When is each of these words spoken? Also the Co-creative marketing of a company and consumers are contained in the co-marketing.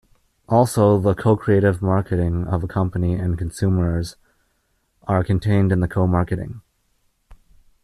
Also 0.49 0.97
the 0.97 1.13
Co-creative 1.13 1.79
marketing 1.79 2.47
of 2.47 2.63
a 2.63 2.67
company 2.67 3.13
and 3.13 3.37
consumers 3.37 4.15
are 5.03 5.23
contained 5.23 5.71
in 5.71 5.79
the 5.79 5.87
co-marketing. 5.87 6.61